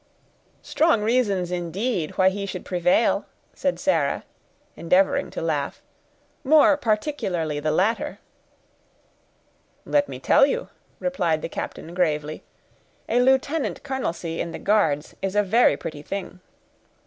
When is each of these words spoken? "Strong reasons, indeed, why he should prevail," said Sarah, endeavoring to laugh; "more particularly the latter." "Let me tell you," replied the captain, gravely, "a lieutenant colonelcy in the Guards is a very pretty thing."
"Strong 0.63 1.03
reasons, 1.03 1.51
indeed, 1.51 2.17
why 2.17 2.29
he 2.31 2.47
should 2.47 2.65
prevail," 2.65 3.27
said 3.53 3.79
Sarah, 3.79 4.23
endeavoring 4.75 5.29
to 5.29 5.43
laugh; 5.43 5.83
"more 6.43 6.75
particularly 6.75 7.59
the 7.59 7.69
latter." 7.69 8.17
"Let 9.85 10.09
me 10.09 10.17
tell 10.19 10.47
you," 10.47 10.69
replied 10.99 11.43
the 11.43 11.49
captain, 11.49 11.93
gravely, 11.93 12.41
"a 13.07 13.19
lieutenant 13.19 13.83
colonelcy 13.83 14.39
in 14.39 14.51
the 14.53 14.57
Guards 14.57 15.15
is 15.21 15.35
a 15.35 15.43
very 15.43 15.77
pretty 15.77 16.01
thing." 16.01 16.39